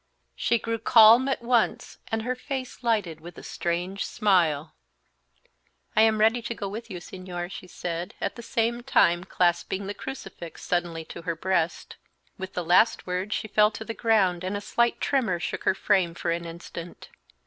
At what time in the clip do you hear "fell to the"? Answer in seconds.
13.47-13.93